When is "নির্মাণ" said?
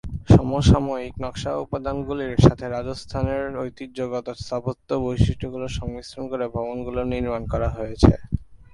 7.13-7.43